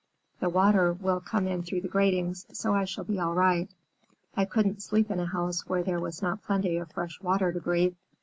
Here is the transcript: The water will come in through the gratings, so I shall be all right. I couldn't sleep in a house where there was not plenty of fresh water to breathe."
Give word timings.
The 0.39 0.49
water 0.49 0.91
will 0.93 1.19
come 1.21 1.45
in 1.45 1.61
through 1.61 1.81
the 1.81 1.87
gratings, 1.87 2.47
so 2.57 2.73
I 2.73 2.85
shall 2.85 3.03
be 3.03 3.19
all 3.19 3.35
right. 3.35 3.69
I 4.35 4.45
couldn't 4.45 4.81
sleep 4.81 5.11
in 5.11 5.19
a 5.19 5.27
house 5.27 5.67
where 5.67 5.83
there 5.83 5.99
was 5.99 6.23
not 6.23 6.41
plenty 6.41 6.77
of 6.77 6.91
fresh 6.91 7.21
water 7.21 7.53
to 7.53 7.59
breathe." 7.61 7.93